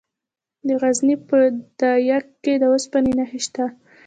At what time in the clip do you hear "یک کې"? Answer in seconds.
2.11-2.53